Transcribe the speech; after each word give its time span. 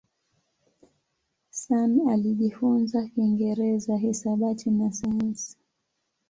Sun 1.51 2.09
alijifunza 2.09 3.05
Kiingereza, 3.07 3.97
hisabati 3.97 4.69
na 4.71 4.91
sayansi. 4.91 5.57